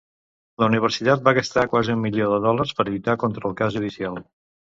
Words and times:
La 0.61 0.69
universitat 0.69 1.21
va 1.27 1.33
gastar 1.39 1.65
quasi 1.73 1.93
un 1.95 2.01
milió 2.05 2.31
de 2.33 2.41
dòlars 2.47 2.73
per 2.79 2.85
lluitar 2.89 3.17
contra 3.25 3.47
el 3.51 3.57
cas 3.63 3.77
judicial. 3.79 4.19